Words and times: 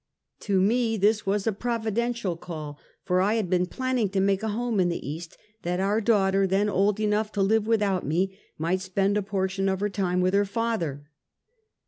To 0.39 0.59
me 0.59 0.97
this 0.97 1.27
was 1.27 1.45
a 1.45 1.51
providential 1.51 2.35
call, 2.35 2.79
for 3.03 3.21
I 3.21 3.35
had 3.35 3.51
been 3.51 3.67
planning 3.67 4.09
to 4.09 4.19
make 4.19 4.41
a 4.41 4.47
home 4.49 4.79
in 4.79 4.89
the 4.89 5.07
East, 5.07 5.37
that 5.61 5.79
our 5.79 6.01
daugh 6.01 6.31
ter, 6.31 6.47
then 6.47 6.69
old 6.69 6.99
enough 6.99 7.31
to 7.33 7.41
live 7.43 7.67
without 7.67 8.03
me, 8.03 8.35
might 8.57 8.79
sjDend 8.79 9.15
a 9.15 9.21
portion 9.21 9.69
of 9.69 9.79
her 9.79 9.89
time 9.89 10.19
with 10.19 10.33
her 10.33 10.43
father. 10.43 11.05